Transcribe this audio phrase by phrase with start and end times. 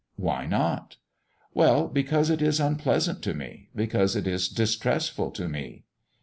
[0.15, 0.97] "Why not?"
[1.53, 5.83] "Well, because it is unpleasant to me because it is distressful to me."